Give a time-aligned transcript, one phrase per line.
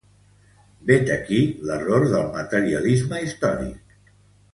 [0.91, 1.41] Vet aquí
[1.71, 4.09] l'error del materialisme històric.